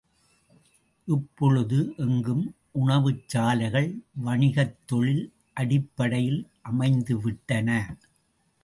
[1.07, 2.41] இப்பொழுது எங்கும்
[2.71, 3.89] உணவுச் சாலைகள்
[4.25, 5.23] வணிகத் தொழில்
[5.53, 7.69] அடிப்படையில் அமைந்துவிட்டன.